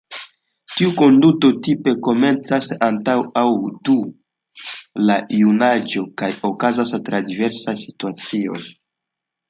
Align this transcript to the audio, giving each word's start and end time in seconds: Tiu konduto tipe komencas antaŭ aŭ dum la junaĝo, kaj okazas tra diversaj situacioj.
Tiu 0.75 0.93
konduto 1.01 1.51
tipe 1.67 1.93
komencas 2.07 2.71
antaŭ 2.87 3.15
aŭ 3.43 3.45
dum 3.91 4.09
la 5.11 5.21
junaĝo, 5.43 6.07
kaj 6.23 6.35
okazas 6.53 6.99
tra 7.11 7.25
diversaj 7.33 7.81
situacioj. 7.89 8.63